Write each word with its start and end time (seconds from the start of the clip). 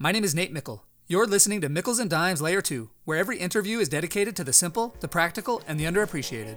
My 0.00 0.12
name 0.12 0.22
is 0.22 0.32
Nate 0.32 0.52
Mickle. 0.52 0.84
You're 1.08 1.26
listening 1.26 1.60
to 1.60 1.68
Mickles 1.68 1.98
and 1.98 2.08
Dimes 2.08 2.40
Layer 2.40 2.60
2, 2.60 2.88
where 3.04 3.18
every 3.18 3.36
interview 3.36 3.80
is 3.80 3.88
dedicated 3.88 4.36
to 4.36 4.44
the 4.44 4.52
simple, 4.52 4.94
the 5.00 5.08
practical, 5.08 5.60
and 5.66 5.80
the 5.80 5.86
underappreciated. 5.86 6.56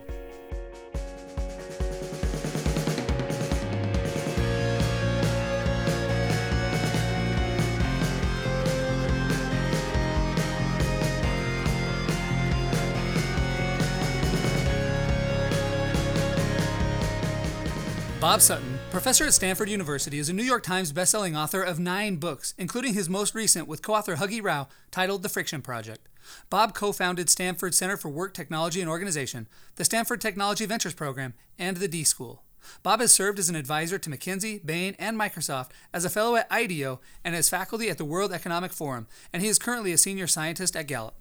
Bob 18.20 18.40
Sutton, 18.40 18.71
professor 18.92 19.24
at 19.24 19.34
Stanford 19.34 19.70
University, 19.70 20.20
is 20.20 20.28
a 20.28 20.34
New 20.34 20.44
York 20.44 20.64
Times 20.64 20.92
bestselling 20.92 21.38
author 21.38 21.64
of 21.64 21.80
nine 21.80 22.18
books, 22.18 22.54
including 22.58 22.94
his 22.94 23.08
most 23.08 23.34
recent 23.34 23.66
with 23.66 23.82
co 23.82 23.94
author 23.94 24.18
Huggy 24.18 24.44
Rao, 24.44 24.68
titled 24.92 25.24
The 25.24 25.30
Friction 25.30 25.62
Project. 25.62 26.10
Bob 26.50 26.76
co 26.76 26.92
founded 26.92 27.30
Stanford 27.30 27.74
Center 27.74 27.96
for 27.96 28.10
Work 28.10 28.34
Technology 28.34 28.82
and 28.82 28.90
Organization, 28.90 29.48
the 29.78 29.86
Stanford 29.86 30.20
Technology 30.20 30.66
Ventures 30.66 30.94
Program, 30.94 31.34
and 31.58 31.78
the 31.78 31.88
D 31.88 32.04
School. 32.04 32.44
Bob 32.84 33.00
has 33.00 33.14
served 33.14 33.40
as 33.40 33.48
an 33.48 33.56
advisor 33.56 33.98
to 33.98 34.10
McKinsey, 34.10 34.64
Bain, 34.64 34.94
and 35.00 35.18
Microsoft, 35.18 35.70
as 35.94 36.04
a 36.04 36.10
fellow 36.10 36.36
at 36.36 36.52
IDEO, 36.52 37.00
and 37.24 37.34
as 37.34 37.50
faculty 37.50 37.90
at 37.90 37.98
the 37.98 38.06
World 38.06 38.34
Economic 38.34 38.74
Forum, 38.74 39.08
and 39.32 39.42
he 39.42 39.48
is 39.48 39.58
currently 39.58 39.94
a 39.94 39.98
senior 39.98 40.28
scientist 40.28 40.76
at 40.76 40.88
Gallup. 40.88 41.16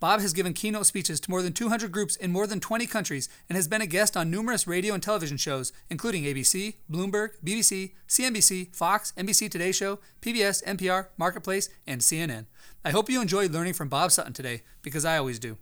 Bob 0.00 0.20
has 0.20 0.32
given 0.32 0.52
keynote 0.52 0.86
speeches 0.86 1.20
to 1.20 1.30
more 1.30 1.42
than 1.42 1.52
200 1.52 1.92
groups 1.92 2.16
in 2.16 2.32
more 2.32 2.46
than 2.46 2.60
20 2.60 2.86
countries 2.86 3.28
and 3.48 3.56
has 3.56 3.68
been 3.68 3.80
a 3.80 3.86
guest 3.86 4.16
on 4.16 4.30
numerous 4.30 4.66
radio 4.66 4.94
and 4.94 5.02
television 5.02 5.36
shows, 5.36 5.72
including 5.90 6.24
ABC, 6.24 6.74
Bloomberg, 6.90 7.30
BBC, 7.44 7.92
CNBC, 8.08 8.74
Fox, 8.74 9.12
NBC 9.16 9.50
Today 9.50 9.72
Show, 9.72 9.98
PBS, 10.20 10.64
NPR, 10.64 11.08
Marketplace, 11.16 11.68
and 11.86 12.00
CNN. 12.00 12.46
I 12.84 12.90
hope 12.90 13.08
you 13.08 13.20
enjoyed 13.20 13.52
learning 13.52 13.74
from 13.74 13.88
Bob 13.88 14.12
Sutton 14.12 14.32
today, 14.32 14.62
because 14.82 15.04
I 15.04 15.16
always 15.18 15.38
do. 15.38 15.56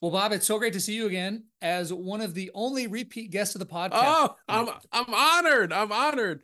Well, 0.00 0.10
Bob, 0.10 0.32
it's 0.32 0.46
so 0.46 0.58
great 0.58 0.74
to 0.74 0.80
see 0.80 0.94
you 0.94 1.06
again 1.06 1.44
as 1.62 1.90
one 1.90 2.20
of 2.20 2.34
the 2.34 2.50
only 2.52 2.86
repeat 2.86 3.30
guests 3.30 3.54
of 3.54 3.58
the 3.58 3.66
podcast. 3.66 3.90
Oh, 3.94 4.36
I'm 4.46 4.68
I'm 4.92 5.14
honored. 5.14 5.72
I'm 5.72 5.90
honored. 5.90 6.42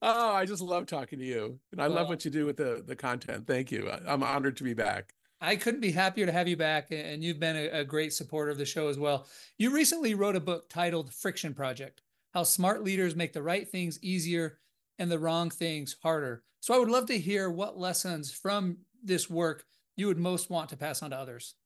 Oh, 0.00 0.32
I 0.32 0.44
just 0.44 0.62
love 0.62 0.86
talking 0.86 1.18
to 1.18 1.24
you, 1.24 1.58
and 1.72 1.80
I 1.80 1.88
well, 1.88 1.96
love 1.96 2.08
what 2.08 2.24
you 2.24 2.30
do 2.30 2.46
with 2.46 2.56
the 2.56 2.84
the 2.86 2.94
content. 2.94 3.46
Thank 3.46 3.72
you. 3.72 3.90
I'm 4.06 4.22
honored 4.22 4.56
to 4.58 4.64
be 4.64 4.74
back. 4.74 5.14
I 5.42 5.56
couldn't 5.56 5.80
be 5.80 5.90
happier 5.90 6.24
to 6.24 6.32
have 6.32 6.46
you 6.46 6.56
back, 6.56 6.92
and 6.92 7.22
you've 7.22 7.40
been 7.40 7.56
a, 7.56 7.80
a, 7.80 7.84
great 7.84 8.12
supporter 8.12 8.52
of 8.52 8.58
the 8.58 8.64
show 8.64 8.86
as 8.86 8.96
well. 8.96 9.26
You 9.58 9.74
recently 9.74 10.14
wrote 10.14 10.36
a 10.36 10.40
book 10.40 10.70
titled 10.70 11.12
Friction 11.12 11.52
Project 11.52 12.00
How 12.32 12.44
Smart 12.44 12.84
Leaders 12.84 13.16
Make 13.16 13.32
the 13.32 13.42
Right 13.42 13.68
Things 13.68 13.98
Easier 14.02 14.60
and 15.00 15.10
the 15.10 15.18
Wrong 15.18 15.50
Things 15.50 15.96
Harder. 16.00 16.44
So 16.60 16.72
I 16.72 16.78
would 16.78 16.88
love 16.88 17.06
to 17.06 17.18
hear 17.18 17.50
what 17.50 17.76
lessons 17.76 18.30
from 18.30 18.78
this 19.02 19.28
work 19.28 19.64
you 19.96 20.06
would 20.06 20.16
most 20.16 20.48
want 20.48 20.68
to 20.68 20.76
pass 20.76 21.02
on 21.02 21.10
to 21.10 21.16
others. 21.16 21.56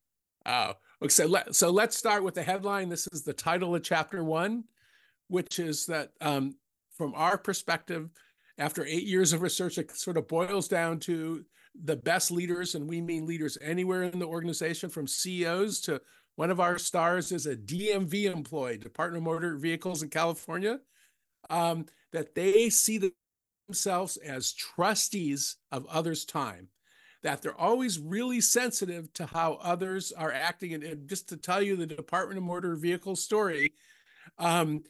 Oh, 0.47 0.73
okay. 1.03 1.11
So, 1.11 1.27
let, 1.27 1.55
so 1.55 1.71
let's 1.71 1.99
start 1.99 2.25
with 2.25 2.35
the 2.35 2.43
headline. 2.43 2.89
This 2.89 3.07
is 3.13 3.25
the 3.25 3.35
title 3.35 3.75
of 3.75 3.83
chapter 3.83 4.25
one, 4.25 4.65
which 5.29 5.59
is 5.59 5.85
that 5.87 6.13
um, 6.23 6.57
from 6.97 7.13
our 7.15 7.37
perspective, 7.37 8.09
after 8.57 8.87
eight 8.87 9.05
years 9.05 9.35
of 9.35 9.43
research, 9.43 9.77
it 9.77 9.91
sort 9.91 10.17
of 10.17 10.29
boils 10.29 10.67
down 10.67 10.99
to 11.01 11.45
the 11.85 11.97
best 11.97 12.31
leaders, 12.31 12.75
and 12.75 12.89
we 12.89 13.01
mean 13.01 13.27
leaders 13.27 13.59
anywhere 13.61 14.05
in 14.05 14.19
the 14.19 14.27
organization, 14.27 14.91
from 14.91 15.07
CEOs 15.07 15.81
to 15.83 16.01
one 16.37 16.51
of 16.51 16.61
our 16.61 16.79
stars 16.79 17.33
is 17.33 17.47
a 17.47 17.57
DMV 17.57 18.25
employee, 18.25 18.77
Department 18.77 19.23
of 19.23 19.25
Motor 19.25 19.57
Vehicles 19.57 20.03
in 20.03 20.11
California, 20.11 20.81
um, 21.49 21.87
that 22.13 22.35
they 22.35 22.69
see 22.69 23.11
themselves 23.69 24.19
as 24.19 24.53
trustees 24.53 25.57
of 25.73 25.87
others' 25.87 26.27
time, 26.27 26.69
that 27.23 27.41
they're 27.41 27.59
always 27.59 27.99
really 27.99 28.41
sensitive 28.41 29.11
to 29.15 29.25
how 29.27 29.55
others 29.63 30.13
are 30.13 30.33
acting. 30.33 30.75
And, 30.75 30.83
and 30.83 31.09
just 31.09 31.29
to 31.31 31.37
tell 31.39 31.63
you 31.63 31.75
the 31.75 31.87
Department 31.87 32.39
of 32.39 32.45
Motor 32.45 32.77
Vehicles 32.77 33.23
story, 33.23 33.73
um, 34.39 34.85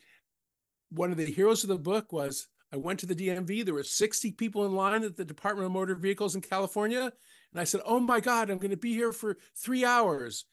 one 0.91 1.13
of 1.13 1.17
the 1.17 1.27
heroes 1.27 1.63
of 1.63 1.69
the 1.69 1.79
book 1.79 2.13
was 2.13 2.49
I 2.73 2.77
went 2.77 3.01
to 3.01 3.07
the 3.07 3.15
DMV. 3.15 3.65
There 3.65 3.75
were 3.75 3.85
60 3.85 4.33
people 4.33 4.67
in 4.67 4.75
line 4.75 5.05
at 5.05 5.17
the 5.17 5.25
Department 5.25 5.67
of 5.67 5.73
Motor 5.73 5.95
Vehicles 5.95 6.35
in 6.35 6.41
California. 6.41 7.13
And 7.53 7.61
I 7.61 7.65
said, 7.65 7.81
Oh 7.85 8.01
my 8.01 8.21
God, 8.21 8.51
I'm 8.51 8.59
going 8.59 8.71
to 8.71 8.77
be 8.77 8.93
here 8.93 9.13
for 9.13 9.39
three 9.57 9.85
hours. 9.85 10.45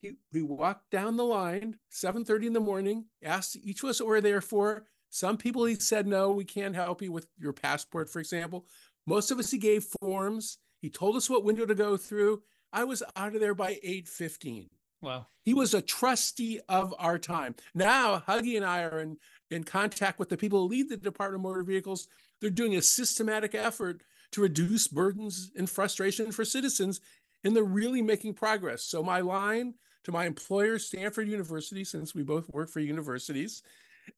He, 0.00 0.12
he 0.32 0.42
walked 0.42 0.90
down 0.90 1.16
the 1.16 1.24
line, 1.24 1.78
7:30 1.90 2.46
in 2.46 2.52
the 2.52 2.60
morning, 2.60 3.06
asked 3.22 3.56
each 3.56 3.82
of 3.82 3.88
us 3.88 4.00
what 4.00 4.08
we're 4.08 4.20
there 4.20 4.40
for. 4.40 4.84
Some 5.10 5.36
people 5.36 5.64
he 5.64 5.74
said, 5.74 6.06
No, 6.06 6.30
we 6.30 6.44
can't 6.44 6.74
help 6.74 7.02
you 7.02 7.10
with 7.10 7.26
your 7.38 7.52
passport, 7.52 8.08
for 8.08 8.20
example. 8.20 8.66
Most 9.06 9.30
of 9.30 9.38
us 9.38 9.50
he 9.50 9.58
gave 9.58 9.86
forms. 10.00 10.58
He 10.80 10.90
told 10.90 11.16
us 11.16 11.28
what 11.28 11.44
window 11.44 11.66
to 11.66 11.74
go 11.74 11.96
through. 11.96 12.42
I 12.72 12.84
was 12.84 13.02
out 13.16 13.34
of 13.34 13.40
there 13.40 13.54
by 13.54 13.80
8:15. 13.84 14.68
Wow. 15.00 15.26
He 15.44 15.54
was 15.54 15.74
a 15.74 15.82
trustee 15.82 16.60
of 16.68 16.94
our 16.98 17.18
time. 17.18 17.54
Now, 17.74 18.22
Huggy 18.26 18.56
and 18.56 18.64
I 18.64 18.82
are 18.82 19.00
in 19.00 19.16
in 19.50 19.64
contact 19.64 20.18
with 20.18 20.28
the 20.28 20.36
people 20.36 20.60
who 20.60 20.68
lead 20.68 20.88
the 20.90 20.96
Department 20.96 21.40
of 21.40 21.48
Motor 21.48 21.62
Vehicles. 21.62 22.08
They're 22.40 22.50
doing 22.50 22.76
a 22.76 22.82
systematic 22.82 23.54
effort 23.54 24.02
to 24.32 24.42
reduce 24.42 24.88
burdens 24.88 25.50
and 25.56 25.70
frustration 25.70 26.32
for 26.32 26.44
citizens, 26.44 27.00
and 27.44 27.56
they're 27.56 27.64
really 27.64 28.02
making 28.02 28.34
progress. 28.34 28.84
So, 28.84 29.02
my 29.02 29.20
line 29.20 29.74
to 30.04 30.12
my 30.12 30.26
employer, 30.26 30.78
Stanford 30.78 31.28
University, 31.28 31.84
since 31.84 32.14
we 32.14 32.22
both 32.22 32.48
work 32.50 32.68
for 32.68 32.80
universities, 32.80 33.62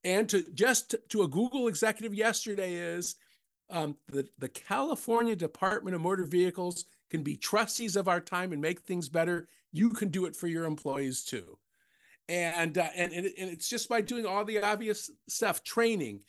and 0.04 0.28
to 0.28 0.44
just 0.54 0.96
to 1.10 1.22
a 1.22 1.28
Google 1.28 1.68
executive 1.68 2.14
yesterday 2.14 2.74
is 2.74 3.16
um, 3.70 3.96
the, 4.08 4.28
the 4.38 4.48
California 4.48 5.36
Department 5.36 5.94
of 5.94 6.02
Motor 6.02 6.24
Vehicles 6.24 6.86
can 7.08 7.22
be 7.22 7.36
trustees 7.36 7.96
of 7.96 8.08
our 8.08 8.20
time 8.20 8.52
and 8.52 8.60
make 8.60 8.80
things 8.80 9.08
better. 9.08 9.48
You 9.72 9.90
can 9.90 10.08
do 10.08 10.26
it 10.26 10.36
for 10.36 10.46
your 10.46 10.64
employees 10.64 11.24
too. 11.24 11.58
And 12.28 12.78
uh, 12.78 12.88
and, 12.94 13.12
and 13.12 13.26
it's 13.36 13.68
just 13.68 13.88
by 13.88 14.00
doing 14.00 14.26
all 14.26 14.44
the 14.44 14.62
obvious 14.62 15.10
stuff 15.28 15.64
training 15.64 16.20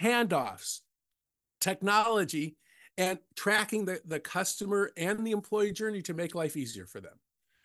handoffs 0.00 0.80
technology 1.60 2.56
and 2.98 3.18
tracking 3.36 3.84
the, 3.84 4.00
the 4.04 4.20
customer 4.20 4.92
and 4.96 5.26
the 5.26 5.30
employee 5.30 5.72
journey 5.72 6.02
to 6.02 6.14
make 6.14 6.34
life 6.34 6.56
easier 6.56 6.86
for 6.86 7.00
them. 7.00 7.18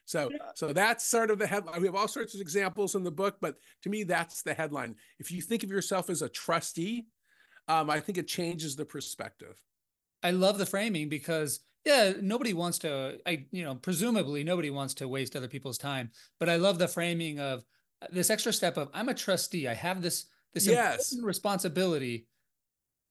So 0.06 0.32
so 0.56 0.72
that's 0.72 1.06
sort 1.06 1.32
of 1.32 1.40
the 1.40 1.48
headline 1.48 1.82
we 1.82 1.88
have 1.88 1.96
all 1.96 2.08
sorts 2.08 2.34
of 2.34 2.40
examples 2.40 2.96
in 2.96 3.04
the 3.04 3.12
book 3.12 3.38
but 3.42 3.56
to 3.84 3.90
me 3.90 4.04
that's 4.04 4.42
the 4.42 4.54
headline. 4.54 4.96
If 5.20 5.32
you 5.32 5.42
think 5.42 5.64
of 5.64 5.70
yourself 5.70 6.10
as 6.10 6.22
a 6.22 6.30
trustee 6.30 7.08
um, 7.70 7.90
i 7.90 8.00
think 8.00 8.18
it 8.18 8.28
changes 8.28 8.76
the 8.76 8.86
perspective. 8.86 9.62
I 10.24 10.32
love 10.32 10.58
the 10.58 10.66
framing 10.66 11.10
because 11.10 11.60
yeah 11.86 12.14
nobody 12.22 12.54
wants 12.54 12.80
to 12.80 13.18
i 13.26 13.46
you 13.52 13.64
know 13.64 13.76
presumably 13.76 14.44
nobody 14.44 14.70
wants 14.70 14.94
to 14.94 15.08
waste 15.08 15.36
other 15.36 15.48
people's 15.48 15.78
time 15.78 16.12
but 16.40 16.50
i 16.50 16.56
love 16.56 16.78
the 16.78 16.88
framing 16.88 17.40
of 17.40 17.64
uh, 18.02 18.08
this 18.12 18.30
extra 18.30 18.54
step 18.54 18.78
of 18.78 18.90
I'm 18.94 19.10
a 19.10 19.14
trustee. 19.14 19.68
I 19.68 19.74
have 19.74 20.02
this 20.02 20.26
this 20.54 20.68
yes. 20.68 21.16
responsibility 21.22 22.28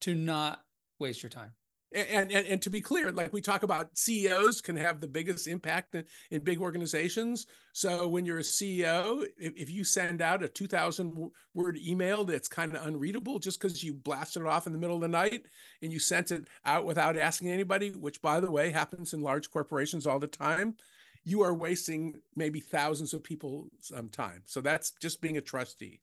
to 0.01 0.15
not 0.15 0.61
waste 0.99 1.23
your 1.23 1.29
time. 1.29 1.51
And, 1.93 2.31
and 2.31 2.45
and 2.45 2.61
to 2.63 2.69
be 2.69 2.81
clear, 2.81 3.11
like 3.13 3.31
we 3.31 3.39
talk 3.39 3.63
about, 3.63 3.97
CEOs 3.97 4.59
can 4.59 4.75
have 4.75 4.99
the 4.99 5.07
biggest 5.07 5.47
impact 5.47 5.95
in, 5.95 6.03
in 6.31 6.43
big 6.43 6.59
organizations. 6.59 7.47
So 7.71 8.09
when 8.09 8.25
you're 8.25 8.39
a 8.39 8.43
CEO, 8.43 9.25
if, 9.37 9.53
if 9.55 9.69
you 9.69 9.85
send 9.85 10.21
out 10.21 10.43
a 10.43 10.49
2,000 10.49 11.31
word 11.53 11.77
email 11.77 12.25
that's 12.25 12.49
kind 12.49 12.75
of 12.75 12.85
unreadable 12.85 13.39
just 13.39 13.61
because 13.61 13.83
you 13.83 13.93
blasted 13.93 14.41
it 14.41 14.47
off 14.47 14.67
in 14.67 14.73
the 14.73 14.79
middle 14.79 14.97
of 14.97 15.01
the 15.01 15.07
night 15.07 15.45
and 15.81 15.93
you 15.93 15.99
sent 15.99 16.31
it 16.31 16.47
out 16.65 16.85
without 16.85 17.15
asking 17.15 17.51
anybody, 17.51 17.91
which 17.91 18.21
by 18.21 18.41
the 18.41 18.51
way 18.51 18.69
happens 18.69 19.13
in 19.13 19.21
large 19.21 19.49
corporations 19.49 20.05
all 20.05 20.19
the 20.19 20.27
time, 20.27 20.75
you 21.23 21.41
are 21.41 21.53
wasting 21.53 22.15
maybe 22.35 22.59
thousands 22.59 23.13
of 23.13 23.23
people's 23.23 23.91
um, 23.95 24.09
time. 24.09 24.41
So 24.45 24.59
that's 24.59 24.91
just 24.91 25.21
being 25.21 25.37
a 25.37 25.41
trustee. 25.41 26.01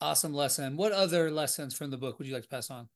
Awesome 0.00 0.34
lesson. 0.34 0.76
What 0.76 0.92
other 0.92 1.30
lessons 1.30 1.74
from 1.74 1.90
the 1.90 1.96
book 1.96 2.18
would 2.18 2.28
you 2.28 2.34
like 2.34 2.44
to 2.44 2.48
pass 2.48 2.70
on? 2.70 2.88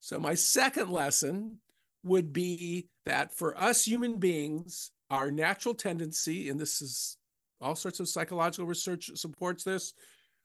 So, 0.00 0.18
my 0.18 0.34
second 0.34 0.90
lesson 0.90 1.58
would 2.04 2.32
be 2.32 2.88
that 3.06 3.34
for 3.34 3.56
us 3.60 3.84
human 3.84 4.18
beings, 4.18 4.90
our 5.10 5.30
natural 5.30 5.74
tendency, 5.74 6.48
and 6.48 6.60
this 6.60 6.80
is 6.80 7.16
all 7.60 7.74
sorts 7.74 8.00
of 8.00 8.08
psychological 8.08 8.66
research 8.66 9.10
supports 9.14 9.64
this, 9.64 9.94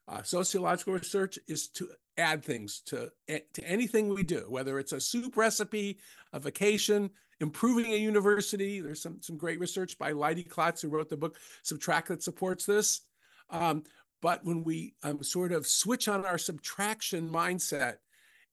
uh, 0.07 0.23
sociological 0.23 0.94
research, 0.94 1.38
is 1.47 1.67
to 1.67 1.89
add 2.17 2.44
things 2.44 2.81
to, 2.85 3.11
eh, 3.27 3.39
to 3.53 3.63
anything 3.65 4.09
we 4.09 4.23
do, 4.23 4.45
whether 4.50 4.79
it's 4.79 4.91
a 4.91 5.01
soup 5.01 5.38
recipe, 5.38 6.00
a 6.31 6.39
vacation, 6.39 7.09
improving 7.39 7.94
a 7.94 7.97
university. 7.97 8.79
There's 8.79 9.01
some, 9.01 9.21
some 9.21 9.38
great 9.38 9.59
research 9.59 9.97
by 9.97 10.11
Leidy 10.11 10.44
Klotz, 10.44 10.81
who 10.81 10.89
wrote 10.89 11.09
the 11.09 11.17
book 11.17 11.38
Subtract 11.63 12.07
that 12.09 12.23
supports 12.23 12.65
this. 12.65 13.01
Um, 13.50 13.83
but 14.21 14.44
when 14.45 14.63
we 14.63 14.95
um, 15.03 15.21
sort 15.21 15.51
of 15.51 15.67
switch 15.67 16.07
on 16.07 16.25
our 16.25 16.38
subtraction 16.38 17.29
mindset 17.29 17.97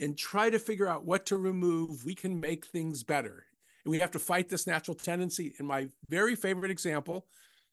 and 0.01 0.17
try 0.17 0.51
to 0.51 0.59
figure 0.59 0.89
out 0.89 1.05
what 1.05 1.27
to 1.27 1.37
remove, 1.37 2.05
we 2.05 2.15
can 2.15 2.41
make 2.41 2.67
things 2.67 3.03
better. 3.05 3.45
And 3.85 3.93
we 3.93 3.99
have 4.01 4.11
to 4.13 4.19
fight 4.19 4.49
this 4.49 4.67
natural 4.67 4.95
tendency. 4.95 5.55
And 5.59 5.69
my 5.69 5.89
very 6.09 6.35
favorite 6.35 6.71
example, 6.71 7.27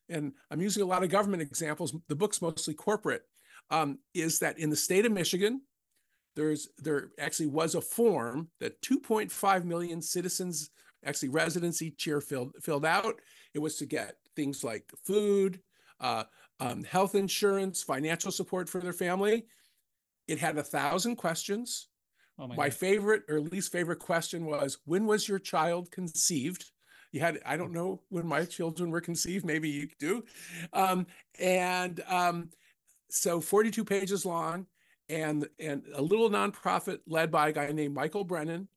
and 0.10 0.34
I'm 0.52 0.62
using 0.62 0.84
a 0.84 0.86
lot 0.86 1.04
of 1.04 1.10
government 1.10 1.42
examples, 1.42 1.96
the 2.08 2.16
book's 2.16 2.42
mostly 2.42 2.74
corporate, 2.74 3.24
um, 3.70 4.00
is 4.14 4.40
that 4.40 4.60
in 4.60 4.70
the 4.70 4.76
state 4.76 5.06
of 5.06 5.12
Michigan, 5.12 5.62
there's 6.36 6.70
there 6.78 7.10
actually 7.20 7.48
was 7.48 7.74
a 7.74 7.82
form 7.82 8.50
that 8.60 8.82
2.5 8.84 9.64
million 9.66 10.02
citizens 10.02 10.70
actually 11.04 11.30
residents 11.30 11.82
each 11.82 12.06
year 12.06 12.22
filled 12.22 12.54
filled 12.62 12.86
out. 12.86 13.16
It 13.54 13.60
was 13.60 13.78
to 13.78 13.86
get 13.86 14.16
things 14.36 14.64
like 14.64 14.86
food, 15.04 15.60
uh, 16.00 16.26
um, 16.60 16.84
health 16.84 17.16
insurance, 17.16 17.82
financial 17.82 18.32
support 18.32 18.70
for 18.70 18.80
their 18.80 18.94
family. 18.94 19.48
It 20.28 20.38
had 20.38 20.58
a 20.58 20.64
thousand 20.64 21.16
questions. 21.16 21.88
Oh 22.40 22.48
my, 22.48 22.56
my 22.56 22.70
favorite 22.70 23.24
or 23.30 23.40
least 23.40 23.72
favorite 23.72 24.00
question 24.00 24.46
was, 24.46 24.78
"When 24.86 25.06
was 25.06 25.28
your 25.28 25.40
child 25.40 25.92
conceived?" 25.92 26.72
You 27.12 27.22
had 27.22 27.40
I 27.46 27.58
don't 27.58 27.72
know 27.72 28.02
when 28.10 28.28
my 28.28 28.46
children 28.46 28.92
were 28.92 29.02
conceived. 29.02 29.46
Maybe 29.46 29.70
you 29.70 29.90
do, 30.00 30.24
um, 30.74 31.08
and 31.40 32.02
um, 32.08 32.50
so 33.10 33.42
42 33.42 33.84
pages 33.86 34.26
long, 34.26 34.68
and 35.10 35.48
and 35.60 35.84
a 35.94 36.02
little 36.02 36.30
nonprofit 36.30 37.00
led 37.08 37.32
by 37.32 37.50
a 37.50 37.54
guy 37.54 37.72
named 37.72 37.96
Michael 37.96 38.24
Brennan 38.24 38.68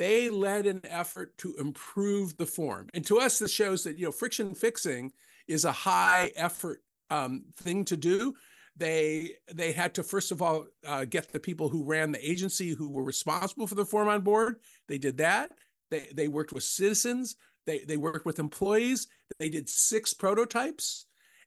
they 0.00 0.30
led 0.30 0.64
an 0.64 0.80
effort 0.84 1.36
to 1.36 1.54
improve 1.58 2.34
the 2.38 2.46
form. 2.46 2.88
And 2.94 3.04
to 3.04 3.18
us, 3.18 3.38
this 3.38 3.52
shows 3.52 3.84
that 3.84 3.98
you 3.98 4.06
know 4.06 4.12
friction 4.12 4.54
fixing 4.54 5.12
is 5.46 5.66
a 5.66 5.72
high 5.72 6.32
effort 6.36 6.80
um, 7.10 7.44
thing 7.56 7.84
to 7.84 7.98
do. 7.98 8.32
They 8.80 9.32
they 9.52 9.72
had 9.72 9.94
to 9.94 10.02
first 10.02 10.32
of 10.32 10.40
all 10.40 10.64
uh, 10.86 11.04
get 11.04 11.30
the 11.30 11.38
people 11.38 11.68
who 11.68 11.84
ran 11.84 12.12
the 12.12 12.30
agency 12.30 12.70
who 12.70 12.90
were 12.90 13.04
responsible 13.04 13.66
for 13.66 13.74
the 13.74 13.84
form 13.84 14.08
on 14.08 14.22
board. 14.22 14.56
They 14.88 14.96
did 14.96 15.18
that. 15.18 15.52
They 15.90 16.08
they 16.14 16.28
worked 16.28 16.52
with 16.52 16.64
citizens. 16.64 17.36
They 17.66 17.80
they 17.80 17.98
worked 17.98 18.24
with 18.24 18.38
employees. 18.38 19.06
They 19.38 19.50
did 19.50 19.68
six 19.68 20.14
prototypes, 20.14 21.04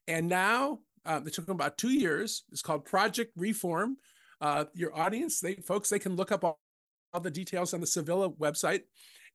and 0.07 0.29
now 0.29 0.79
um, 1.05 1.27
it 1.27 1.33
took 1.33 1.47
them 1.47 1.55
about 1.55 1.79
two 1.79 1.91
years. 1.91 2.43
It's 2.51 2.61
called 2.61 2.85
Project 2.85 3.33
Reform. 3.35 3.97
Uh, 4.39 4.65
your 4.75 4.95
audience, 4.95 5.39
they 5.39 5.55
folks, 5.55 5.89
they 5.89 5.99
can 5.99 6.15
look 6.15 6.31
up 6.31 6.43
all, 6.43 6.59
all 7.13 7.21
the 7.21 7.31
details 7.31 7.73
on 7.73 7.81
the 7.81 7.87
Civilla 7.87 8.29
website. 8.37 8.81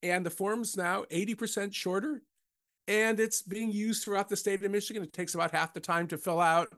And 0.05 0.25
the 0.25 0.31
form's 0.31 0.77
now 0.77 1.05
80% 1.11 1.75
shorter 1.75 2.23
and 2.89 3.21
it's 3.21 3.43
being 3.43 3.71
used 3.71 4.03
throughout 4.03 4.29
the 4.29 4.37
state 4.37 4.65
of 4.65 4.71
Michigan. 4.71 5.03
It 5.03 5.13
takes 5.13 5.35
about 5.35 5.53
half 5.53 5.75
the 5.75 5.81
time 5.81 6.09
to 6.09 6.17
fill 6.17 6.41
out. 6.41 6.69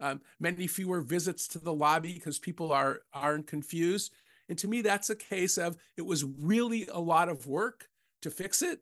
Um, 0.00 0.20
many 0.38 0.66
fewer 0.66 1.00
visits 1.00 1.46
to 1.48 1.58
the 1.58 1.72
lobby 1.72 2.14
because 2.14 2.38
people 2.38 2.72
are 2.72 3.00
aren't 3.12 3.46
confused. 3.46 4.12
And 4.48 4.58
to 4.58 4.68
me, 4.68 4.82
that's 4.82 5.10
a 5.10 5.16
case 5.16 5.58
of 5.58 5.76
it 5.96 6.06
was 6.06 6.24
really 6.24 6.86
a 6.92 7.00
lot 7.00 7.28
of 7.28 7.46
work 7.46 7.88
to 8.22 8.30
fix 8.30 8.62
it. 8.62 8.80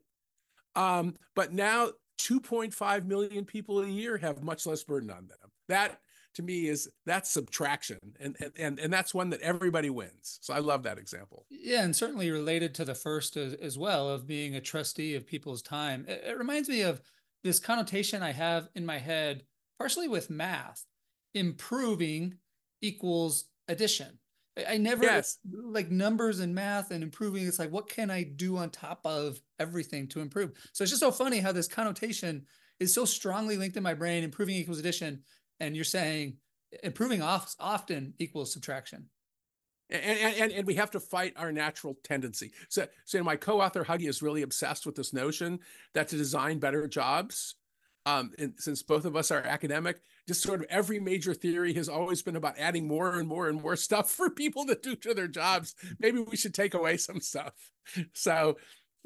Um, 0.75 1.15
but 1.35 1.53
now 1.53 1.89
2.5 2.19 3.05
million 3.05 3.45
people 3.45 3.79
a 3.79 3.87
year 3.87 4.17
have 4.17 4.43
much 4.43 4.65
less 4.65 4.83
burden 4.83 5.09
on 5.09 5.27
them. 5.27 5.51
That 5.67 5.99
to 6.35 6.43
me 6.43 6.67
is 6.67 6.89
that's 7.05 7.29
subtraction 7.29 7.97
and 8.19 8.35
and 8.57 8.79
and 8.79 8.93
that's 8.93 9.13
one 9.13 9.29
that 9.29 9.41
everybody 9.41 9.89
wins 9.89 10.39
so 10.41 10.53
i 10.53 10.59
love 10.59 10.83
that 10.83 10.97
example 10.97 11.45
yeah 11.49 11.83
and 11.83 11.95
certainly 11.95 12.31
related 12.31 12.73
to 12.75 12.85
the 12.85 12.95
first 12.95 13.35
as, 13.35 13.53
as 13.55 13.77
well 13.77 14.09
of 14.09 14.27
being 14.27 14.55
a 14.55 14.61
trustee 14.61 15.15
of 15.15 15.25
people's 15.25 15.61
time 15.61 16.05
it, 16.07 16.23
it 16.27 16.37
reminds 16.37 16.69
me 16.69 16.81
of 16.81 17.01
this 17.43 17.59
connotation 17.59 18.21
i 18.21 18.31
have 18.31 18.69
in 18.75 18.85
my 18.85 18.99
head 18.99 19.43
partially 19.77 20.07
with 20.07 20.29
math 20.29 20.85
improving 21.33 22.35
equals 22.81 23.45
addition 23.67 24.19
I 24.67 24.77
never 24.77 25.03
yes. 25.03 25.37
like 25.51 25.91
numbers 25.91 26.39
and 26.39 26.53
math 26.53 26.91
and 26.91 27.03
improving. 27.03 27.47
It's 27.47 27.59
like, 27.59 27.71
what 27.71 27.89
can 27.89 28.09
I 28.09 28.23
do 28.23 28.57
on 28.57 28.69
top 28.69 29.01
of 29.05 29.39
everything 29.59 30.07
to 30.09 30.21
improve? 30.21 30.51
So 30.73 30.83
it's 30.83 30.91
just 30.91 31.01
so 31.01 31.11
funny 31.11 31.39
how 31.39 31.51
this 31.51 31.67
connotation 31.67 32.45
is 32.79 32.93
so 32.93 33.05
strongly 33.05 33.57
linked 33.57 33.77
in 33.77 33.83
my 33.83 33.93
brain. 33.93 34.23
Improving 34.23 34.55
equals 34.55 34.79
addition, 34.79 35.21
and 35.59 35.75
you're 35.75 35.85
saying 35.85 36.37
improving 36.83 37.21
off, 37.21 37.55
often 37.59 38.13
equals 38.19 38.53
subtraction. 38.53 39.05
And, 39.89 40.03
and, 40.03 40.51
and 40.51 40.67
we 40.67 40.75
have 40.75 40.91
to 40.91 40.99
fight 40.99 41.33
our 41.35 41.51
natural 41.51 41.97
tendency. 42.03 42.51
So, 42.69 42.85
so 43.05 43.23
my 43.23 43.35
co-author 43.35 43.83
Huggy 43.83 44.07
is 44.07 44.21
really 44.21 44.43
obsessed 44.43 44.85
with 44.85 44.93
this 44.95 45.13
notion 45.13 45.59
that 45.95 46.09
to 46.09 46.17
design 46.17 46.59
better 46.59 46.87
jobs, 46.87 47.55
um, 48.05 48.31
and 48.37 48.53
since 48.57 48.81
both 48.81 49.05
of 49.05 49.15
us 49.15 49.31
are 49.31 49.41
academic, 49.41 50.01
just 50.27 50.41
sort 50.41 50.61
of 50.61 50.67
every 50.69 50.99
major 50.99 51.33
theory 51.33 51.73
has 51.73 51.89
always 51.89 52.21
been 52.21 52.35
about 52.35 52.57
adding 52.57 52.87
more 52.87 53.19
and 53.19 53.27
more 53.27 53.49
and 53.49 53.61
more 53.61 53.75
stuff 53.75 54.09
for 54.15 54.29
people 54.29 54.65
to 54.65 54.77
do 54.81 54.95
to 54.95 55.13
their 55.13 55.27
jobs. 55.27 55.75
Maybe 55.99 56.19
we 56.19 56.37
should 56.37 56.53
take 56.53 56.73
away 56.73 56.97
some 56.97 57.19
stuff. 57.19 57.53
So, 58.13 58.57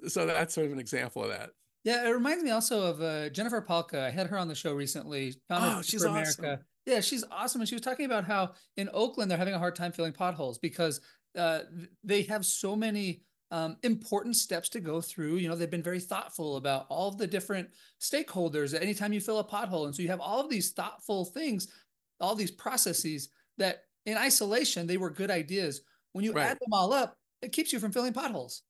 so 0.08 0.26
that's 0.26 0.54
sort 0.54 0.68
of 0.68 0.74
an 0.74 0.80
example 0.80 1.24
of 1.24 1.30
that. 1.30 1.50
Yeah, 1.84 2.08
it 2.08 2.12
reminds 2.12 2.44
me 2.44 2.52
also 2.52 2.84
of 2.84 3.02
uh, 3.02 3.30
Jennifer 3.30 3.62
Pahlka. 3.62 4.00
I 4.00 4.10
had 4.10 4.28
her 4.28 4.38
on 4.38 4.48
the 4.48 4.56
show 4.56 4.74
recently. 4.74 5.36
Oh, 5.50 5.82
she's 5.82 6.04
America. 6.04 6.54
Awesome. 6.54 6.66
Yeah, 6.86 7.02
she's 7.02 7.24
awesome. 7.30 7.62
And 7.62 7.68
she 7.68 7.76
was 7.76 7.82
talking 7.82 8.06
about 8.06 8.26
how 8.26 8.52
in 8.78 8.90
Oakland 8.94 9.30
they're 9.30 9.38
having 9.38 9.54
a 9.54 9.60
hard 9.60 9.76
time 9.76 9.92
filling 9.92 10.14
potholes 10.14 10.58
because 10.58 11.02
uh, 11.38 11.60
they 12.04 12.24
have 12.24 12.46
so 12.46 12.76
many 12.76 13.22
um, 13.54 13.78
important 13.84 14.36
steps 14.36 14.68
to 14.70 14.80
go 14.80 15.00
through. 15.00 15.36
You 15.36 15.48
know, 15.48 15.56
they've 15.56 15.70
been 15.70 15.84
very 15.84 16.00
thoughtful 16.00 16.58
about 16.58 16.88
all 16.90 17.08
of 17.08 17.20
the 17.20 17.28
different 17.28 17.70
stakeholders 18.02 18.74
anytime 18.74 19.14
you 19.14 19.22
fill 19.22 19.38
a 19.38 19.44
pothole. 19.44 19.86
And 19.86 19.96
so 19.96 20.02
you 20.02 20.08
have 20.10 20.20
all 20.20 20.42
of 20.42 20.50
these 20.50 20.72
thoughtful 20.72 21.24
things, 21.24 21.68
all 22.20 22.34
these 22.34 22.50
processes 22.50 23.30
that 23.60 23.84
in 24.08 24.18
isolation, 24.18 24.88
they 24.88 24.98
were 24.98 25.12
good 25.12 25.30
ideas. 25.30 25.82
When 26.14 26.26
you 26.26 26.34
right. 26.34 26.48
add 26.48 26.58
them 26.60 26.74
all 26.74 26.94
up, 26.94 27.16
it 27.44 27.52
keeps 27.52 27.72
you 27.72 27.80
from 27.80 27.92
filling 27.92 28.12
potholes. 28.12 28.64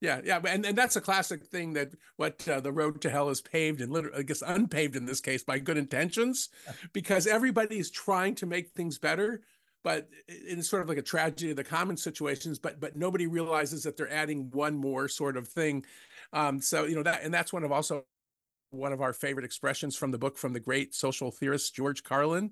Yeah, 0.00 0.20
yeah, 0.24 0.40
and 0.46 0.64
and 0.64 0.78
that's 0.78 0.94
a 0.94 1.00
classic 1.00 1.44
thing 1.44 1.72
that 1.72 1.90
what 2.16 2.46
uh, 2.48 2.60
the 2.60 2.70
road 2.70 3.00
to 3.00 3.10
hell 3.10 3.30
is 3.30 3.40
paved 3.40 3.80
and 3.80 3.92
literally, 3.92 4.18
I 4.18 4.22
guess, 4.22 4.42
unpaved 4.42 4.94
in 4.94 5.06
this 5.06 5.20
case 5.20 5.42
by 5.42 5.58
good 5.58 5.76
intentions, 5.76 6.50
because 6.92 7.26
everybody 7.26 7.78
is 7.78 7.90
trying 7.90 8.36
to 8.36 8.46
make 8.46 8.70
things 8.70 8.96
better, 8.96 9.42
but 9.84 10.08
it's 10.26 10.68
sort 10.68 10.82
of 10.82 10.88
like 10.88 10.98
a 10.98 11.02
tragedy 11.02 11.50
of 11.50 11.56
the 11.56 11.64
common 11.64 11.96
situations. 11.96 12.58
But 12.58 12.80
but 12.80 12.96
nobody 12.96 13.26
realizes 13.26 13.82
that 13.84 13.96
they're 13.96 14.12
adding 14.12 14.50
one 14.52 14.76
more 14.76 15.08
sort 15.08 15.36
of 15.36 15.48
thing. 15.48 15.84
Um, 16.32 16.60
so 16.60 16.84
you 16.84 16.94
know 16.94 17.02
that, 17.02 17.22
and 17.22 17.32
that's 17.32 17.52
one 17.52 17.64
of 17.64 17.72
also 17.72 18.04
one 18.70 18.92
of 18.92 19.00
our 19.00 19.12
favorite 19.12 19.44
expressions 19.44 19.96
from 19.96 20.10
the 20.10 20.18
book 20.18 20.36
from 20.36 20.52
the 20.52 20.60
great 20.60 20.94
social 20.94 21.30
theorist 21.30 21.74
George 21.74 22.02
Carlin 22.02 22.50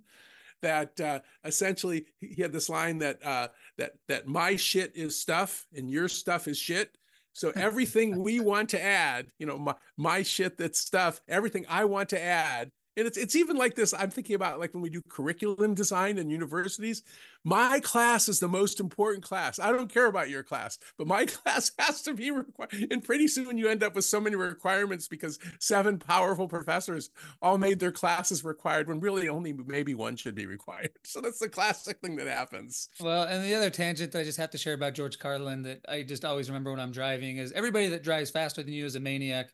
that 0.63 0.99
uh, 1.01 1.21
essentially 1.45 2.07
he 2.21 2.41
had 2.41 2.53
this 2.53 2.71
line 2.71 2.99
that 2.99 3.25
uh, 3.25 3.49
that 3.77 3.93
that 4.09 4.27
my 4.27 4.57
shit 4.57 4.93
is 4.95 5.21
stuff 5.21 5.67
and 5.77 5.91
your 5.91 6.09
stuff 6.09 6.49
is 6.49 6.59
shit 6.59 6.97
so 7.37 7.53
everything 7.57 8.23
we 8.23 8.41
want 8.41 8.71
to 8.71 8.83
add, 8.83 9.27
you 9.39 9.47
know, 9.47 9.59
my, 9.59 9.75
my 9.99 10.23
shit 10.23 10.57
that's 10.57 10.81
stuff, 10.81 11.21
everything 11.29 11.67
I 11.69 11.85
want 11.85 12.09
to 12.11 12.21
add 12.21 12.71
and 12.97 13.07
it's 13.07 13.17
it's 13.17 13.37
even 13.37 13.57
like 13.57 13.75
this 13.75 13.95
i'm 13.95 14.11
thinking 14.11 14.35
about 14.37 14.59
like 14.59 14.73
when 14.75 14.83
we 14.83 14.91
do 14.91 15.03
curriculum 15.09 15.75
design 15.75 16.19
in 16.19 16.31
universities 16.31 17.03
my 17.47 17.79
class 17.79 18.29
is 18.29 18.41
the 18.41 18.49
most 18.49 18.81
important 18.81 19.23
class. 19.23 19.61
I 19.61 19.71
don't 19.71 19.93
care 19.93 20.07
about 20.07 20.29
your 20.29 20.43
class 20.43 20.79
but 20.99 21.07
my 21.07 21.27
class 21.27 21.71
has 21.79 22.03
to 22.03 22.13
be 22.13 22.33
required 22.33 22.89
and 22.91 23.05
pretty 23.05 23.29
soon 23.29 23.57
you 23.57 23.69
end 23.69 23.85
up 23.85 23.95
with 23.95 24.05
so 24.05 24.21
many 24.21 24.35
requirements 24.35 25.07
because 25.07 25.39
seven 25.61 25.99
powerful 25.99 26.49
professors 26.49 27.11
all 27.41 27.57
made 27.57 27.79
their 27.79 27.93
classes 27.93 28.45
required 28.45 28.89
when 28.89 28.99
really 28.99 29.29
only 29.29 29.53
maybe 29.53 29.95
one 29.95 30.17
should 30.17 30.35
be 30.35 30.47
required. 30.47 30.91
So 31.07 31.21
that's 31.21 31.39
the 31.39 31.49
classic 31.49 32.01
thing 32.01 32.17
that 32.17 32.27
happens. 32.27 32.89
Well 33.01 33.23
and 33.23 33.45
the 33.45 33.55
other 33.55 33.71
tangent 33.71 34.13
that 34.13 34.21
i 34.21 34.25
just 34.25 34.39
have 34.39 34.51
to 34.51 34.59
share 34.59 34.75
about 34.75 34.95
george 34.95 35.19
carlin 35.19 35.63
that 35.63 35.81
i 35.89 36.03
just 36.03 36.25
always 36.25 36.49
remember 36.49 36.71
when 36.71 36.81
i'm 36.81 36.93
driving 36.93 37.37
is 37.37 37.53
everybody 37.53 37.89
that 37.89 38.03
drives 38.03 38.31
faster 38.31 38.63
than 38.63 38.73
you 38.73 38.85
is 38.85 38.97
a 38.97 39.01
maniac 39.01 39.53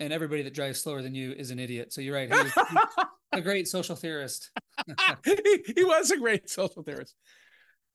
and 0.00 0.12
everybody 0.12 0.42
that 0.42 0.54
drives 0.54 0.80
slower 0.80 1.02
than 1.02 1.14
you 1.14 1.32
is 1.32 1.50
an 1.50 1.58
idiot. 1.58 1.92
So 1.92 2.00
you're 2.00 2.14
right. 2.14 2.32
He 2.32 2.38
was, 2.38 2.52
a 3.32 3.40
great 3.40 3.68
social 3.68 3.96
theorist. 3.96 4.50
he, 5.24 5.64
he, 5.76 5.84
was 5.84 6.10
a 6.10 6.16
great 6.16 6.48
social 6.48 6.82
theorist. 6.82 7.14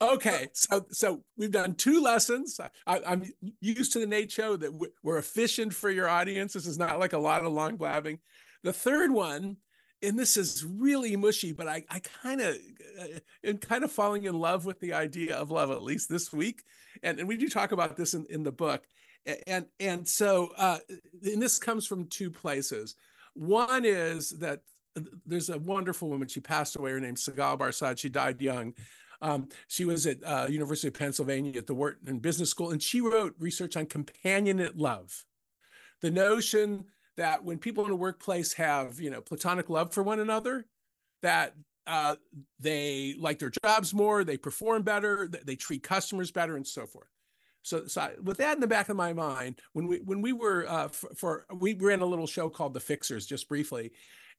Okay, 0.00 0.48
so 0.52 0.84
so 0.90 1.22
we've 1.36 1.52
done 1.52 1.74
two 1.74 2.02
lessons. 2.02 2.58
I, 2.86 3.00
am 3.06 3.22
used 3.60 3.92
to 3.92 4.00
the 4.00 4.06
Nate 4.06 4.30
show 4.30 4.56
that 4.56 4.72
we're 5.02 5.18
efficient 5.18 5.72
for 5.72 5.88
your 5.88 6.08
audience. 6.08 6.52
This 6.52 6.66
is 6.66 6.78
not 6.78 6.98
like 6.98 7.12
a 7.12 7.18
lot 7.18 7.44
of 7.44 7.52
long 7.52 7.76
blabbing. 7.76 8.18
The 8.64 8.72
third 8.72 9.12
one, 9.12 9.56
and 10.02 10.18
this 10.18 10.36
is 10.36 10.64
really 10.64 11.16
mushy, 11.16 11.52
but 11.52 11.68
I 11.68 11.84
I 11.88 12.00
kind 12.22 12.40
of 12.40 12.56
uh, 13.00 13.06
am 13.44 13.58
kind 13.58 13.84
of 13.84 13.92
falling 13.92 14.24
in 14.24 14.38
love 14.38 14.66
with 14.66 14.80
the 14.80 14.94
idea 14.94 15.36
of 15.36 15.52
love 15.52 15.70
at 15.70 15.82
least 15.82 16.08
this 16.10 16.32
week, 16.32 16.62
and 17.02 17.20
and 17.20 17.28
we 17.28 17.36
do 17.36 17.48
talk 17.48 17.70
about 17.72 17.96
this 17.96 18.14
in 18.14 18.26
in 18.28 18.42
the 18.42 18.52
book 18.52 18.82
and 19.46 19.66
and 19.80 20.06
so 20.06 20.50
uh, 20.56 20.78
and 21.22 21.40
this 21.40 21.58
comes 21.58 21.86
from 21.86 22.06
two 22.06 22.30
places. 22.30 22.94
One 23.34 23.84
is 23.84 24.30
that 24.38 24.60
there's 25.26 25.50
a 25.50 25.58
wonderful 25.58 26.08
woman. 26.08 26.28
She 26.28 26.40
passed 26.40 26.76
away. 26.76 26.92
Her 26.92 27.00
name's 27.00 27.24
Sigal 27.24 27.58
Barsade. 27.58 27.98
She 27.98 28.08
died 28.08 28.40
young. 28.40 28.74
Um, 29.20 29.48
she 29.68 29.84
was 29.84 30.06
at 30.06 30.18
uh, 30.24 30.46
University 30.48 30.88
of 30.88 30.94
Pennsylvania 30.94 31.56
at 31.56 31.66
the 31.66 31.74
Wharton 31.74 32.18
Business 32.18 32.50
School, 32.50 32.70
and 32.70 32.82
she 32.82 33.00
wrote 33.00 33.34
research 33.38 33.76
on 33.76 33.86
companionate 33.86 34.74
love. 34.74 35.24
The 36.02 36.10
notion 36.10 36.84
that 37.16 37.42
when 37.42 37.58
people 37.58 37.84
in 37.86 37.90
a 37.90 37.96
workplace 37.96 38.52
have, 38.54 39.00
you 39.00 39.10
know, 39.10 39.20
platonic 39.20 39.70
love 39.70 39.92
for 39.92 40.02
one 40.02 40.20
another, 40.20 40.66
that 41.22 41.54
uh, 41.86 42.16
they 42.60 43.14
like 43.18 43.38
their 43.38 43.52
jobs 43.64 43.94
more, 43.94 44.24
they 44.24 44.36
perform 44.36 44.82
better, 44.82 45.28
they 45.28 45.56
treat 45.56 45.82
customers 45.82 46.30
better, 46.30 46.56
and 46.56 46.66
so 46.66 46.86
forth. 46.86 47.08
So, 47.64 47.86
so 47.86 48.02
I, 48.02 48.10
with 48.22 48.36
that 48.38 48.54
in 48.54 48.60
the 48.60 48.66
back 48.66 48.90
of 48.90 48.96
my 48.96 49.14
mind, 49.14 49.58
when 49.72 49.86
we 49.86 49.98
when 50.00 50.20
we 50.20 50.32
were 50.32 50.66
uh, 50.68 50.88
for, 50.88 51.14
for, 51.14 51.46
we 51.50 51.72
ran 51.74 52.02
a 52.02 52.06
little 52.06 52.26
show 52.26 52.50
called 52.50 52.74
The 52.74 52.80
Fixers, 52.80 53.26
just 53.26 53.48
briefly, 53.48 53.92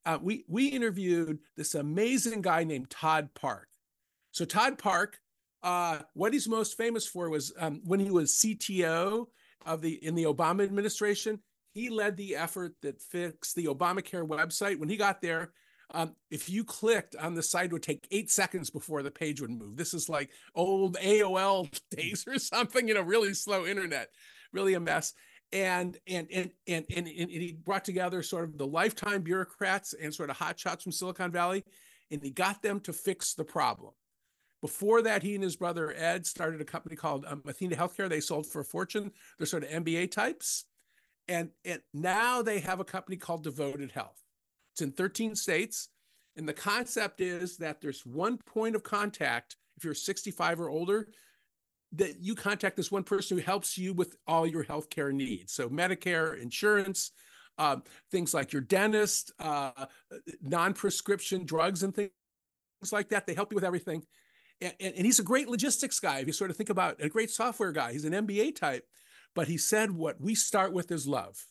uh, 0.06 0.20
we 0.22 0.46
we 0.48 0.68
interviewed 0.68 1.40
this 1.58 1.74
amazing 1.74 2.44
guy 2.44 2.64
named 2.64 2.92
Todd 2.92 3.30
Park. 3.34 3.68
So 4.32 4.46
Todd 4.46 4.78
Park, 4.78 5.18
uh, 5.64 6.00
what 6.14 6.34
he's 6.34 6.48
most 6.48 6.78
famous 6.78 7.08
for 7.08 7.30
was 7.32 7.52
um, 7.58 7.82
when 7.84 8.00
he 8.00 8.12
was 8.12 8.34
CTO 8.34 9.26
of 9.66 9.82
the 9.82 9.94
in 10.06 10.14
the 10.14 10.26
Obama 10.26 10.64
administration. 10.64 11.40
He 11.74 11.90
led 11.90 12.16
the 12.16 12.36
effort 12.36 12.76
that 12.84 13.02
fixed 13.02 13.56
the 13.56 13.66
Obamacare 13.66 14.26
website. 14.26 14.80
When 14.80 14.88
he 14.88 14.98
got 14.98 15.20
there, 15.20 15.52
um, 15.92 16.16
if 16.32 16.50
you 16.50 16.64
clicked 16.64 17.16
on 17.16 17.36
the 17.36 17.44
site, 17.44 17.68
it 17.68 17.74
would 17.74 17.84
take 17.84 18.08
eight 18.12 18.32
seconds 18.32 18.70
before 18.70 19.04
the 19.04 19.12
page 19.12 19.42
would 19.42 19.52
move. 19.52 19.78
This 19.78 19.94
is 19.94 20.10
like 20.10 20.30
old 20.56 20.98
AOL 20.98 21.70
days 21.92 22.26
or 22.28 22.40
something, 22.40 22.88
you 22.88 22.94
know, 22.94 23.02
really 23.02 23.34
slow 23.34 23.66
internet, 23.66 24.10
really 24.52 24.74
a 24.74 24.80
mess. 24.80 25.14
And 25.54 25.98
and 26.08 26.28
and 26.34 26.52
and 26.68 26.86
and, 26.90 27.08
and 27.08 27.30
he 27.30 27.58
brought 27.64 27.86
together 27.86 28.24
sort 28.24 28.46
of 28.46 28.58
the 28.58 28.68
lifetime 28.68 29.22
bureaucrats 29.22 29.94
and 29.94 30.14
sort 30.14 30.30
of 30.30 30.38
hotshots 30.38 30.82
from 30.82 30.92
Silicon 30.92 31.32
Valley, 31.32 31.64
and 32.12 32.22
he 32.22 32.32
got 32.32 32.62
them 32.62 32.80
to 32.82 32.92
fix 32.92 33.36
the 33.36 33.46
problem. 33.46 33.94
Before 34.62 35.04
that, 35.04 35.22
he 35.22 35.36
and 35.36 35.44
his 35.44 35.56
brother 35.56 35.94
Ed 35.96 36.26
started 36.26 36.60
a 36.60 36.66
company 36.66 36.96
called 36.96 37.24
um, 37.28 37.44
Athena 37.46 37.76
Healthcare. 37.76 38.10
They 38.10 38.20
sold 38.20 38.48
for 38.48 38.62
a 38.62 38.66
fortune. 38.66 39.12
They're 39.38 39.46
sort 39.46 39.64
of 39.64 39.70
MBA 39.70 40.10
types. 40.10 40.66
And, 41.28 41.52
and 41.64 41.82
now 41.94 42.42
they 42.42 42.60
have 42.62 42.80
a 42.80 42.84
company 42.84 43.18
called 43.18 43.44
Devoted 43.44 43.92
Health. 43.92 44.25
It's 44.76 44.82
in 44.82 44.92
13 44.92 45.38
states. 45.38 45.88
And 46.36 46.46
the 46.46 46.54
concept 46.54 47.22
is 47.22 47.56
that 47.58 47.80
there's 47.80 48.06
one 48.06 48.38
point 48.38 48.76
of 48.76 48.84
contact 48.84 49.56
if 49.78 49.86
you're 49.86 49.94
65 49.94 50.60
or 50.60 50.70
older 50.70 51.08
that 51.94 52.22
you 52.22 52.36
contact 52.36 52.76
this 52.76 52.92
one 52.92 53.04
person 53.04 53.38
who 53.38 53.44
helps 53.44 53.78
you 53.78 53.94
with 53.94 54.18
all 54.28 54.46
your 54.46 54.66
healthcare 54.66 55.14
needs. 55.14 55.54
So 55.54 55.70
Medicare, 55.70 56.38
insurance, 56.42 57.12
uh, 57.58 57.78
things 58.12 58.34
like 58.34 58.52
your 58.52 58.64
dentist, 58.64 59.32
uh, 59.40 59.86
non-prescription 60.42 61.46
drugs 61.46 61.84
and 61.84 61.96
things 61.96 62.12
like 62.92 63.08
that. 63.10 63.26
They 63.26 63.34
help 63.34 63.54
you 63.54 63.56
with 63.56 63.64
everything. 63.64 64.04
And, 64.60 64.74
and, 64.82 64.94
and 64.94 65.06
he's 65.06 65.20
a 65.20 65.24
great 65.24 65.48
logistics 65.48 66.02
guy. 66.02 66.20
If 66.20 66.28
you 66.28 66.34
sort 66.34 66.52
of 66.52 66.58
think 66.58 66.70
about 66.70 67.02
a 67.02 67.08
great 67.08 67.32
software 67.32 67.72
guy, 67.72 67.94
he's 67.94 68.04
an 68.04 68.12
MBA 68.12 68.58
type. 68.58 68.84
But 69.36 69.48
he 69.48 69.58
said, 69.58 69.92
what 69.92 70.20
we 70.20 70.36
start 70.36 70.74
with 70.74 70.92
is 70.92 71.08
love 71.08 71.46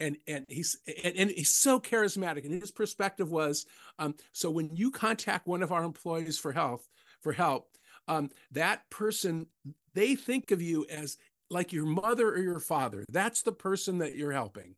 and 0.00 0.16
and 0.26 0.44
he's 0.48 0.76
and, 1.04 1.16
and, 1.16 1.30
he's 1.30 1.54
so 1.54 1.80
charismatic 1.80 2.44
and 2.44 2.60
his 2.60 2.70
perspective 2.70 3.30
was 3.30 3.66
um, 3.98 4.14
so 4.32 4.50
when 4.50 4.70
you 4.74 4.90
contact 4.90 5.46
one 5.46 5.62
of 5.62 5.72
our 5.72 5.84
employees 5.84 6.38
for 6.38 6.52
health 6.52 6.88
for 7.20 7.32
help 7.32 7.68
um, 8.08 8.30
that 8.52 8.88
person 8.90 9.46
they 9.94 10.14
think 10.14 10.50
of 10.50 10.60
you 10.60 10.86
as 10.90 11.16
like 11.50 11.72
your 11.72 11.86
mother 11.86 12.28
or 12.28 12.38
your 12.38 12.60
father. 12.60 13.04
That's 13.08 13.42
the 13.42 13.52
person 13.52 13.98
that 13.98 14.16
you're 14.16 14.32
helping 14.32 14.74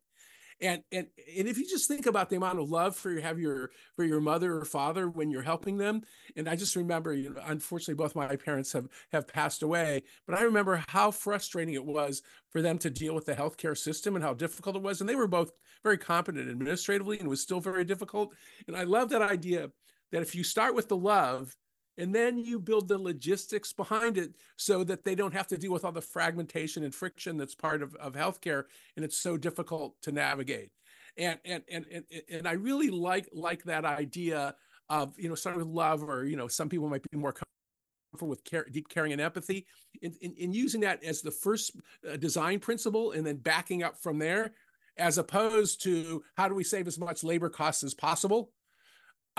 and 0.61 0.83
and 0.91 1.07
and 1.37 1.47
if 1.47 1.57
you 1.57 1.67
just 1.67 1.87
think 1.87 2.05
about 2.05 2.29
the 2.29 2.35
amount 2.35 2.59
of 2.59 2.69
love 2.69 2.95
for 2.95 3.11
you 3.11 3.21
have 3.21 3.39
your 3.39 3.71
for 3.95 4.03
your 4.03 4.19
mother 4.19 4.55
or 4.55 4.65
father 4.65 5.09
when 5.09 5.31
you're 5.31 5.41
helping 5.41 5.77
them 5.77 6.01
and 6.35 6.49
i 6.49 6.55
just 6.55 6.75
remember 6.75 7.13
you 7.13 7.29
know 7.29 7.41
unfortunately 7.45 7.93
both 7.93 8.15
my 8.15 8.35
parents 8.35 8.73
have 8.73 8.87
have 9.11 9.27
passed 9.27 9.63
away 9.63 10.03
but 10.25 10.37
i 10.37 10.41
remember 10.41 10.83
how 10.89 11.11
frustrating 11.11 11.73
it 11.73 11.85
was 11.85 12.21
for 12.49 12.61
them 12.61 12.77
to 12.77 12.89
deal 12.89 13.15
with 13.15 13.25
the 13.25 13.35
healthcare 13.35 13.77
system 13.77 14.15
and 14.15 14.23
how 14.23 14.33
difficult 14.33 14.75
it 14.75 14.81
was 14.81 14.99
and 14.99 15.09
they 15.09 15.15
were 15.15 15.27
both 15.27 15.51
very 15.83 15.97
competent 15.97 16.49
administratively 16.49 17.19
and 17.19 17.29
was 17.29 17.41
still 17.41 17.59
very 17.59 17.85
difficult 17.85 18.33
and 18.67 18.75
i 18.75 18.83
love 18.83 19.09
that 19.09 19.21
idea 19.21 19.69
that 20.11 20.21
if 20.21 20.35
you 20.35 20.43
start 20.43 20.75
with 20.75 20.89
the 20.89 20.97
love 20.97 21.55
and 21.99 22.15
then 22.15 22.37
you 22.37 22.59
build 22.59 22.87
the 22.87 22.97
logistics 22.97 23.73
behind 23.73 24.17
it 24.17 24.31
so 24.55 24.83
that 24.85 25.03
they 25.03 25.15
don't 25.15 25.33
have 25.33 25.47
to 25.47 25.57
deal 25.57 25.73
with 25.73 25.83
all 25.83 25.91
the 25.91 26.01
fragmentation 26.01 26.83
and 26.83 26.95
friction 26.95 27.37
that's 27.37 27.55
part 27.55 27.83
of, 27.83 27.93
of 27.95 28.13
healthcare 28.13 28.63
and 28.95 29.03
it's 29.03 29.17
so 29.17 29.37
difficult 29.37 29.95
to 30.01 30.11
navigate. 30.11 30.71
And 31.17 31.37
and 31.43 31.63
and 31.69 31.85
and, 31.91 32.05
and 32.31 32.47
i 32.47 32.53
really 32.53 32.89
like 32.89 33.27
like 33.33 33.63
that 33.63 33.83
idea 33.83 34.55
of 34.89 35.13
you 35.17 35.27
know 35.27 35.35
starting 35.35 35.59
with 35.59 35.67
love 35.67 36.01
or 36.03 36.23
you 36.23 36.37
know 36.37 36.47
some 36.47 36.69
people 36.69 36.87
might 36.87 37.03
be 37.11 37.17
more 37.17 37.33
comfortable 37.33 38.29
with 38.29 38.43
care, 38.43 38.65
deep 38.71 38.87
caring 38.89 39.11
and 39.11 39.21
empathy 39.21 39.65
in, 40.01 40.13
in, 40.21 40.33
in 40.33 40.53
using 40.53 40.81
that 40.81 41.03
as 41.03 41.21
the 41.21 41.31
first 41.31 41.75
uh, 42.09 42.15
design 42.15 42.59
principle 42.59 43.11
and 43.11 43.25
then 43.25 43.37
backing 43.37 43.83
up 43.83 43.97
from 43.97 44.19
there 44.19 44.53
as 44.97 45.17
opposed 45.17 45.83
to 45.83 46.23
how 46.35 46.47
do 46.47 46.55
we 46.55 46.63
save 46.63 46.87
as 46.87 46.97
much 46.97 47.23
labor 47.23 47.49
costs 47.49 47.83
as 47.83 47.93
possible 47.93 48.51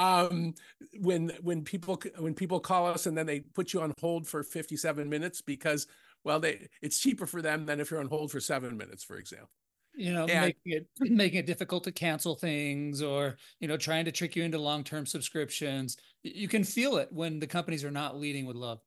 um, 0.01 0.55
when 0.99 1.31
when 1.43 1.63
people 1.63 2.01
when 2.19 2.35
people 2.35 2.59
call 2.59 2.87
us 2.87 3.07
and 3.07 3.17
then 3.17 3.27
they 3.27 3.41
put 3.41 3.73
you 3.73 3.83
on 3.83 3.93
hold 4.01 4.27
for 4.27 4.43
57 4.43 5.09
minutes 5.09 5.43
because 5.43 5.87
well 6.25 6.41
they 6.41 6.69
it's 6.81 6.99
cheaper 6.99 7.27
for 7.27 7.43
them 7.43 7.67
than 7.67 7.81
if 7.81 7.91
you're 7.91 8.01
on 8.01 8.09
hold 8.09 8.33
for 8.33 8.41
seven 8.41 8.77
minutes 8.77 9.05
for 9.05 9.19
example. 9.19 9.51
You 9.95 10.15
know 10.15 10.25
and, 10.25 10.47
making 10.47 10.73
it 10.73 10.87
making 11.01 11.41
it 11.41 11.47
difficult 11.47 11.85
to 11.85 11.93
cancel 11.93 12.35
things 12.35 13.03
or 13.03 13.37
you 13.61 13.69
know 13.69 13.77
trying 13.77 14.07
to 14.07 14.13
trick 14.13 14.35
you 14.35 14.43
into 14.43 14.59
long-term 14.59 15.05
subscriptions. 15.05 15.99
You 16.23 16.49
can 16.49 16.65
feel 16.65 16.97
it 16.97 17.09
when 17.13 17.39
the 17.39 17.47
companies 17.47 17.85
are 17.85 17.91
not 17.91 18.19
leading 18.19 18.47
with 18.47 18.57
love. 18.57 18.81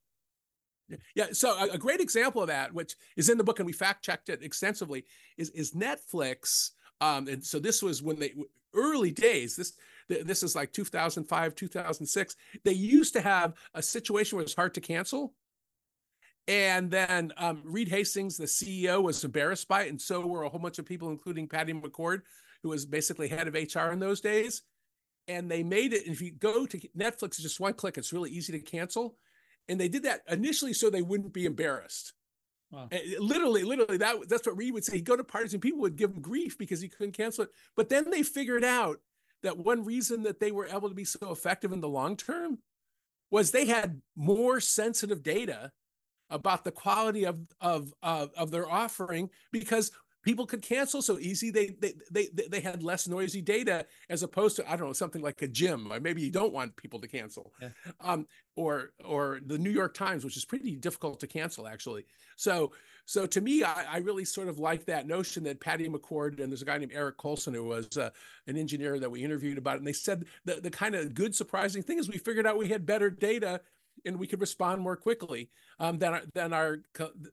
Yeah 1.15 1.27
so 1.32 1.55
a, 1.60 1.74
a 1.74 1.77
great 1.77 2.00
example 2.00 2.41
of 2.41 2.48
that 2.48 2.74
which 2.74 2.96
is 3.17 3.29
in 3.29 3.38
the 3.38 3.43
book 3.43 3.60
and 3.60 3.67
we 3.67 3.74
fact 3.74 4.03
checked 4.03 4.29
it 4.29 4.41
extensively 4.41 5.05
is 5.38 5.50
is 5.51 5.72
netflix 5.72 6.72
um, 7.01 7.27
and 7.27 7.43
so 7.43 7.58
this 7.58 7.82
was 7.82 8.03
when 8.03 8.20
they 8.20 8.34
early 8.75 9.12
days 9.12 9.55
this 9.55 9.74
this 10.10 10.43
is 10.43 10.55
like 10.55 10.72
2005 10.72 11.55
2006 11.55 12.36
they 12.63 12.72
used 12.72 13.13
to 13.13 13.22
have 13.22 13.53
a 13.74 13.81
situation 13.81 14.36
where 14.36 14.43
it's 14.43 14.55
hard 14.55 14.74
to 14.74 14.81
cancel 14.81 15.33
and 16.48 16.91
then 16.91 17.31
um, 17.38 17.62
reed 17.63 17.88
hastings 17.88 18.38
the 18.38 18.45
ceo 18.45 19.01
was 19.01 19.24
embarrassed 19.24 19.67
by 19.67 19.83
it 19.83 19.89
and 19.89 20.01
so 20.01 20.25
were 20.25 20.43
a 20.43 20.50
whole 20.50 20.60
bunch 20.60 20.79
of 20.79 20.86
people 20.86 21.10
including 21.10 21.48
patty 21.48 21.74
mccord 21.74 22.22
who 22.62 22.69
was 22.69 22.86
basically 22.86 23.27
head 23.27 23.48
of 23.48 23.53
hr 23.53 23.91
in 23.91 24.00
those 24.00 24.22
days 24.22 24.63
and 25.27 25.50
they 25.50 25.63
made 25.63 25.93
it 25.93 26.05
if 26.05 26.22
you 26.22 26.31
go 26.31 26.65
to 26.65 26.77
netflix 26.98 27.24
it's 27.24 27.43
just 27.43 27.60
one 27.60 27.74
click 27.74 27.98
it's 27.98 28.13
really 28.13 28.29
easy 28.29 28.51
to 28.51 28.60
cancel 28.60 29.15
and 29.69 29.79
they 29.79 29.88
did 29.88 30.03
that 30.03 30.22
initially 30.27 30.74
so 30.74 30.89
they 30.89 31.01
wouldn't 31.01 31.33
be 31.33 31.45
embarrassed 31.45 32.13
Wow. 32.74 32.89
Literally, 33.19 33.63
literally, 33.63 33.98
that 33.98 34.27
that's 34.27 34.48
what 34.48 34.57
Reed 34.57 34.74
would 34.74 34.83
say. 34.83 34.95
He'd 34.95 35.05
go 35.05 35.15
to 35.15 35.24
parties 35.24 35.53
and 35.53 35.62
people 35.62 35.81
would 35.81 35.95
give 35.95 36.10
him 36.10 36.22
grief 36.22 36.57
because 36.57 36.81
he 36.81 36.89
couldn't 36.89 37.15
cancel 37.15 37.43
it. 37.43 37.51
But 37.75 37.88
then 37.88 38.10
they 38.10 38.24
figured 38.24 38.63
out 38.63 38.98
that 39.43 39.57
one 39.57 39.83
reason 39.85 40.23
that 40.23 40.39
they 40.39 40.51
were 40.51 40.67
able 40.67 40.89
to 40.89 40.95
be 40.95 41.05
so 41.05 41.31
effective 41.31 41.71
in 41.71 41.81
the 41.81 41.89
long 41.89 42.17
term 42.17 42.59
was 43.29 43.51
they 43.51 43.65
had 43.65 44.01
more 44.15 44.59
sensitive 44.59 45.23
data 45.23 45.71
about 46.29 46.63
the 46.63 46.71
quality 46.71 47.25
of 47.25 47.39
of 47.62 47.93
of, 48.01 48.31
of 48.35 48.51
their 48.51 48.69
offering 48.69 49.29
because 49.51 49.91
people 50.24 50.46
could 50.46 50.62
cancel 50.62 51.01
so 51.01 51.20
easy 51.20 51.51
they, 51.51 51.75
they 51.80 51.94
they 52.10 52.30
they 52.50 52.60
had 52.62 52.82
less 52.82 53.08
noisy 53.08 53.42
data 53.42 53.86
as 54.10 54.24
opposed 54.24 54.56
to 54.56 54.72
i 54.72 54.75
don't 54.75 54.88
know 54.88 54.94
something 54.94 55.22
like 55.22 55.42
a 55.42 55.48
gym 55.48 55.92
or 55.92 56.00
maybe 56.00 56.22
you 56.22 56.32
don't 56.32 56.53
want 56.53 56.75
people 56.75 57.00
to 57.00 57.08
cancel 57.08 57.53
yeah. 57.62 57.70
um, 58.01 58.25
or 58.56 58.94
or 59.06 59.39
the 59.46 59.58
new 59.58 59.70
york 59.70 59.94
times 59.94 60.24
which 60.24 60.38
is 60.38 60.46
pretty 60.46 60.75
difficult 60.75 61.20
to 61.20 61.27
cancel 61.27 61.68
actually 61.68 62.06
so 62.36 62.72
so 63.06 63.25
to 63.27 63.42
me 63.42 63.63
i, 63.63 63.86
I 63.92 63.98
really 63.98 64.25
sort 64.25 64.48
of 64.48 64.58
like 64.58 64.86
that 64.86 65.06
notion 65.06 65.44
that 65.44 65.60
patty 65.60 65.88
mccord 65.88 66.39
and 66.42 66.51
there's 66.51 66.62
a 66.62 66.65
guy 66.65 66.77
named 66.77 66.94
eric 66.94 67.18
colson 67.18 67.53
who 67.53 67.65
was 67.65 67.98
uh, 67.98 68.10
an 68.48 68.58
engineer 68.58 69.00
that 69.00 69.12
we 69.12 69.24
interviewed 69.24 69.58
about 69.58 69.75
it 69.75 69.80
and 69.80 69.88
they 69.88 69.94
said 69.94 70.25
the, 70.46 70.56
the 70.56 70.72
kind 70.72 70.96
of 70.96 71.13
good 71.13 71.36
surprising 71.36 71.84
thing 71.84 72.00
is 72.00 72.10
we 72.10 72.18
figured 72.18 72.48
out 72.48 72.58
we 72.58 72.70
had 72.70 72.86
better 72.86 73.10
data 73.10 73.62
and 74.05 74.17
we 74.17 74.27
could 74.27 74.41
respond 74.41 74.81
more 74.81 74.95
quickly 74.95 75.50
um, 75.79 75.98
than 75.98 76.13
our, 76.13 76.22
than 76.33 76.53
our 76.53 76.79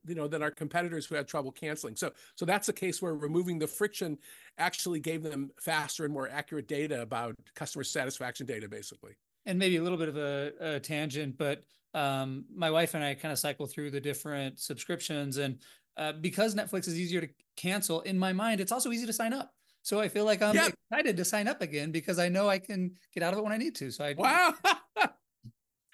you 0.06 0.14
know 0.14 0.28
than 0.28 0.42
our 0.42 0.50
competitors 0.50 1.06
who 1.06 1.14
had 1.14 1.26
trouble 1.28 1.52
canceling. 1.52 1.96
So 1.96 2.12
so 2.36 2.44
that's 2.44 2.68
a 2.68 2.72
case 2.72 3.00
where 3.02 3.14
removing 3.14 3.58
the 3.58 3.66
friction 3.66 4.18
actually 4.58 5.00
gave 5.00 5.22
them 5.22 5.50
faster 5.60 6.04
and 6.04 6.12
more 6.12 6.28
accurate 6.28 6.68
data 6.68 7.02
about 7.02 7.36
customer 7.54 7.84
satisfaction 7.84 8.46
data, 8.46 8.68
basically. 8.68 9.12
And 9.46 9.58
maybe 9.58 9.76
a 9.76 9.82
little 9.82 9.98
bit 9.98 10.08
of 10.08 10.16
a, 10.16 10.52
a 10.60 10.80
tangent, 10.80 11.38
but 11.38 11.64
um, 11.94 12.44
my 12.54 12.70
wife 12.70 12.94
and 12.94 13.02
I 13.02 13.14
kind 13.14 13.32
of 13.32 13.38
cycle 13.38 13.66
through 13.66 13.90
the 13.90 14.00
different 14.00 14.60
subscriptions, 14.60 15.38
and 15.38 15.58
uh, 15.96 16.12
because 16.12 16.54
Netflix 16.54 16.86
is 16.86 16.98
easier 16.98 17.20
to 17.20 17.28
cancel, 17.56 18.00
in 18.02 18.18
my 18.18 18.32
mind, 18.32 18.60
it's 18.60 18.72
also 18.72 18.92
easy 18.92 19.06
to 19.06 19.12
sign 19.12 19.32
up. 19.32 19.52
So 19.82 19.98
I 20.00 20.08
feel 20.08 20.24
like 20.24 20.42
I'm 20.42 20.54
yep. 20.54 20.74
excited 20.90 21.16
to 21.16 21.24
sign 21.24 21.48
up 21.48 21.62
again 21.62 21.90
because 21.90 22.18
I 22.18 22.28
know 22.28 22.48
I 22.48 22.58
can 22.58 22.92
get 23.14 23.22
out 23.22 23.32
of 23.32 23.38
it 23.38 23.42
when 23.42 23.52
I 23.52 23.56
need 23.56 23.74
to. 23.76 23.90
So 23.90 24.04
I 24.04 24.14
wow. 24.16 24.54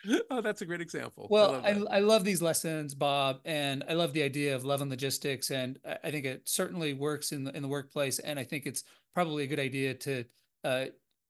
oh, 0.30 0.40
that's 0.40 0.62
a 0.62 0.66
great 0.66 0.80
example. 0.80 1.26
Well, 1.30 1.60
I 1.64 1.72
love, 1.72 1.88
I, 1.90 1.96
I, 1.96 2.00
love 2.00 2.25
these 2.25 2.42
lessons, 2.42 2.94
Bob, 2.94 3.40
and 3.44 3.84
I 3.88 3.94
love 3.94 4.12
the 4.12 4.22
idea 4.22 4.54
of 4.54 4.64
love 4.64 4.80
and 4.80 4.90
logistics, 4.90 5.50
and 5.50 5.78
I 6.04 6.10
think 6.10 6.25
it 6.25 6.42
certainly 6.48 6.94
works 6.94 7.32
in 7.32 7.44
the 7.44 7.56
in 7.56 7.62
the 7.62 7.68
workplace. 7.68 8.18
And 8.18 8.38
I 8.38 8.44
think 8.44 8.66
it's 8.66 8.84
probably 9.14 9.44
a 9.44 9.46
good 9.46 9.60
idea 9.60 9.94
to 9.94 10.25
uh, 10.64 10.84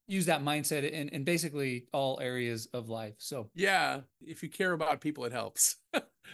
use 0.06 0.26
that 0.26 0.42
mindset 0.42 0.88
in 0.90 1.08
in 1.10 1.24
basically 1.24 1.86
all 1.92 2.18
areas 2.20 2.66
of 2.72 2.88
life. 2.88 3.14
So 3.18 3.50
yeah, 3.54 4.00
if 4.20 4.42
you 4.42 4.48
care 4.48 4.72
about 4.72 5.00
people, 5.00 5.24
it 5.24 5.32
helps. 5.32 5.76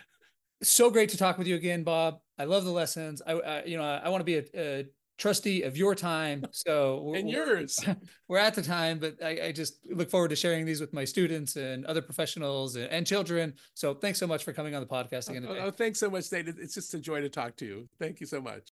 so 0.63 0.91
great 0.91 1.11
to 1.11 1.17
talk 1.17 1.39
with 1.39 1.47
you 1.47 1.57
again, 1.57 1.83
Bob. 1.83 2.21
I 2.39 2.45
love 2.45 2.65
the 2.65 2.71
lessons. 2.71 3.23
I, 3.27 3.33
I 3.33 3.65
you 3.65 3.77
know 3.77 3.85
I, 3.85 4.03
I 4.05 4.09
want 4.09 4.21
to 4.21 4.25
be 4.25 4.37
a, 4.37 4.45
a 4.55 4.87
trustee 5.19 5.63
of 5.63 5.77
your 5.77 5.95
time. 5.95 6.45
So 6.51 7.13
and 7.15 7.29
yours. 7.29 7.79
We're 8.29 8.39
at 8.39 8.55
the 8.55 8.63
time, 8.63 8.99
but 8.99 9.23
I, 9.23 9.47
I, 9.47 9.53
just 9.53 9.79
look 9.91 10.11
forward 10.11 10.29
to 10.29 10.37
sharing 10.37 10.65
these 10.65 10.81
with 10.81 10.93
my 10.93 11.05
students 11.05 11.57
and 11.57 11.85
other 11.87 12.03
professionals 12.03 12.77
and, 12.77 12.87
and 12.87 13.07
children. 13.07 13.55
So 13.75 13.95
thanks 13.95 14.19
so 14.19 14.27
much 14.27 14.43
for 14.43 14.53
coming 14.53 14.75
on 14.75 14.81
the 14.81 14.87
podcast 14.87 15.29
again 15.29 15.45
oh, 15.47 15.55
today. 15.55 15.67
Oh, 15.67 15.71
thanks 15.71 16.01
so 16.01 16.11
much, 16.11 16.31
Nate. 16.33 16.49
It's 16.49 16.75
just 16.75 16.95
a 16.95 16.99
joy 16.99 17.21
to 17.21 17.29
talk 17.29 17.57
to 17.57 17.67
you. 17.67 17.89
Thank 17.99 18.21
you 18.21 18.27
so 18.27 18.41
much. 18.41 18.71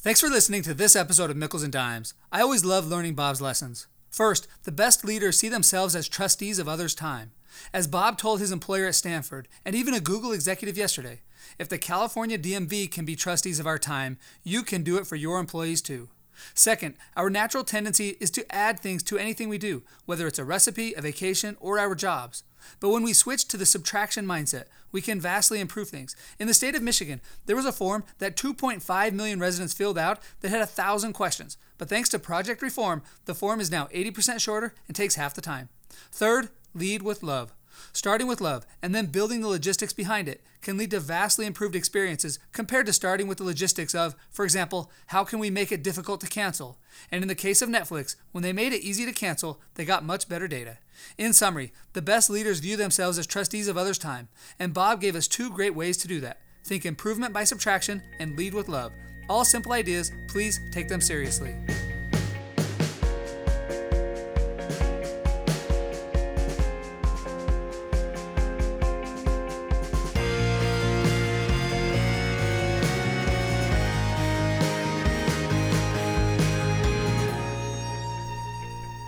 Thanks 0.00 0.20
for 0.20 0.28
listening 0.28 0.62
to 0.62 0.74
this 0.74 0.96
episode 0.96 1.30
of 1.30 1.36
Mickles 1.36 1.62
and 1.62 1.72
Dimes. 1.72 2.14
I 2.32 2.40
always 2.40 2.64
love 2.64 2.86
learning 2.86 3.14
Bob's 3.14 3.40
lessons. 3.40 3.86
First, 4.10 4.46
the 4.64 4.72
best 4.72 5.04
leaders 5.04 5.38
see 5.38 5.48
themselves 5.48 5.96
as 5.96 6.08
trustees 6.08 6.58
of 6.58 6.68
others' 6.68 6.94
time. 6.94 7.32
As 7.72 7.86
Bob 7.86 8.18
told 8.18 8.40
his 8.40 8.52
employer 8.52 8.86
at 8.86 8.94
Stanford, 8.94 9.48
and 9.64 9.74
even 9.74 9.94
a 9.94 10.00
Google 10.00 10.32
executive 10.32 10.76
yesterday, 10.76 11.22
If 11.58 11.68
the 11.68 11.78
California 11.78 12.38
DMV 12.38 12.90
can 12.90 13.04
be 13.04 13.16
trustees 13.16 13.60
of 13.60 13.66
our 13.66 13.78
time, 13.78 14.18
you 14.42 14.62
can 14.62 14.82
do 14.82 14.96
it 14.96 15.06
for 15.06 15.16
your 15.16 15.38
employees 15.38 15.82
too. 15.82 16.08
Second, 16.54 16.94
our 17.16 17.30
natural 17.30 17.64
tendency 17.64 18.16
is 18.20 18.30
to 18.32 18.54
add 18.54 18.80
things 18.80 19.02
to 19.04 19.18
anything 19.18 19.48
we 19.48 19.58
do, 19.58 19.82
whether 20.04 20.26
it's 20.26 20.38
a 20.38 20.44
recipe, 20.44 20.94
a 20.94 21.00
vacation, 21.00 21.56
or 21.60 21.78
our 21.78 21.94
jobs. 21.94 22.42
But 22.80 22.90
when 22.90 23.02
we 23.02 23.12
switch 23.12 23.46
to 23.48 23.56
the 23.56 23.66
subtraction 23.66 24.26
mindset, 24.26 24.64
we 24.90 25.00
can 25.00 25.20
vastly 25.20 25.60
improve 25.60 25.88
things. 25.88 26.16
In 26.38 26.46
the 26.46 26.54
state 26.54 26.74
of 26.74 26.82
Michigan, 26.82 27.20
there 27.46 27.56
was 27.56 27.66
a 27.66 27.72
form 27.72 28.04
that 28.18 28.36
2.5 28.36 29.12
million 29.12 29.38
residents 29.38 29.74
filled 29.74 29.98
out 29.98 30.20
that 30.40 30.50
had 30.50 30.62
a 30.62 30.66
thousand 30.66 31.12
questions. 31.12 31.56
But 31.78 31.88
thanks 31.88 32.08
to 32.10 32.18
Project 32.18 32.62
Reform, 32.62 33.02
the 33.24 33.34
form 33.34 33.60
is 33.60 33.70
now 33.70 33.86
80% 33.86 34.40
shorter 34.40 34.74
and 34.86 34.96
takes 34.96 35.16
half 35.16 35.34
the 35.34 35.40
time. 35.40 35.68
Third, 36.10 36.48
lead 36.74 37.02
with 37.02 37.22
love. 37.22 37.52
Starting 37.92 38.26
with 38.26 38.40
love 38.40 38.66
and 38.82 38.94
then 38.94 39.06
building 39.06 39.40
the 39.40 39.48
logistics 39.48 39.92
behind 39.92 40.28
it 40.28 40.42
can 40.62 40.76
lead 40.76 40.90
to 40.90 41.00
vastly 41.00 41.46
improved 41.46 41.76
experiences 41.76 42.38
compared 42.52 42.86
to 42.86 42.92
starting 42.92 43.26
with 43.26 43.38
the 43.38 43.44
logistics 43.44 43.94
of, 43.94 44.14
for 44.30 44.44
example, 44.44 44.90
how 45.08 45.24
can 45.24 45.38
we 45.38 45.50
make 45.50 45.70
it 45.70 45.82
difficult 45.82 46.20
to 46.20 46.26
cancel? 46.26 46.78
And 47.10 47.22
in 47.22 47.28
the 47.28 47.34
case 47.34 47.62
of 47.62 47.68
Netflix, 47.68 48.16
when 48.32 48.42
they 48.42 48.52
made 48.52 48.72
it 48.72 48.82
easy 48.82 49.04
to 49.04 49.12
cancel, 49.12 49.60
they 49.74 49.84
got 49.84 50.04
much 50.04 50.28
better 50.28 50.48
data. 50.48 50.78
In 51.18 51.32
summary, 51.32 51.72
the 51.92 52.02
best 52.02 52.30
leaders 52.30 52.60
view 52.60 52.76
themselves 52.76 53.18
as 53.18 53.26
trustees 53.26 53.68
of 53.68 53.76
others' 53.76 53.98
time, 53.98 54.28
and 54.58 54.72
Bob 54.72 55.00
gave 55.00 55.16
us 55.16 55.28
two 55.28 55.50
great 55.50 55.74
ways 55.74 55.96
to 55.98 56.08
do 56.08 56.20
that. 56.20 56.38
Think 56.64 56.86
improvement 56.86 57.34
by 57.34 57.44
subtraction 57.44 58.02
and 58.18 58.36
lead 58.36 58.54
with 58.54 58.68
love. 58.68 58.92
All 59.28 59.44
simple 59.44 59.72
ideas, 59.72 60.12
please 60.28 60.60
take 60.72 60.88
them 60.88 61.00
seriously. 61.00 61.54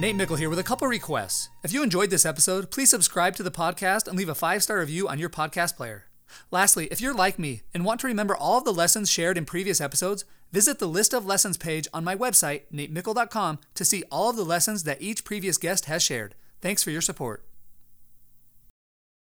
Nate 0.07 0.15
Mickle 0.15 0.37
here 0.37 0.49
with 0.49 0.61
a 0.61 0.63
couple 0.63 0.87
requests. 0.87 1.49
If 1.65 1.73
you 1.73 1.83
enjoyed 1.83 2.11
this 2.11 2.25
episode, 2.25 2.71
please 2.71 2.91
subscribe 2.91 3.35
to 3.35 3.43
the 3.43 3.51
podcast 3.51 4.07
and 4.07 4.17
leave 4.17 4.29
a 4.29 4.37
five 4.37 4.63
star 4.63 4.79
review 4.79 5.09
on 5.09 5.19
your 5.19 5.29
podcast 5.29 5.75
player. 5.75 6.05
Lastly, 6.53 6.87
if 6.93 7.01
you're 7.01 7.13
like 7.13 7.41
me 7.41 7.63
and 7.75 7.85
want 7.85 7.99
to 8.03 8.07
remember 8.07 8.37
all 8.37 8.59
of 8.59 8.65
the 8.65 8.73
lessons 8.73 9.11
shared 9.11 9.37
in 9.37 9.45
previous 9.45 9.81
episodes, 9.81 10.25
visit 10.53 10.79
the 10.79 10.87
list 10.87 11.13
of 11.13 11.27
lessons 11.27 11.57
page 11.57 11.89
on 11.93 12.05
my 12.05 12.15
website, 12.15 12.63
natemickle.com, 12.73 13.59
to 13.75 13.85
see 13.85 14.05
all 14.09 14.31
of 14.31 14.37
the 14.37 14.45
lessons 14.45 14.85
that 14.85 15.03
each 15.03 15.25
previous 15.25 15.59
guest 15.59 15.87
has 15.87 16.05
shared. 16.05 16.37
Thanks 16.61 16.85
for 16.85 16.93
your 16.93 17.01
support. 17.01 17.45